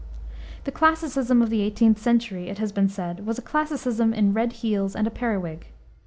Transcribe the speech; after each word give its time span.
The 0.63 0.71
classicism 0.71 1.43
of 1.43 1.51
the 1.51 1.59
18th 1.59 1.99
century, 1.99 2.49
it 2.49 2.57
has 2.57 2.71
been 2.71 2.89
said, 2.89 3.23
was 3.27 3.37
a 3.37 3.43
classicism 3.43 4.15
in 4.15 4.33
red 4.33 4.51
heels 4.53 4.95
and 4.95 5.05
a 5.05 5.11
periwig. 5.11 5.67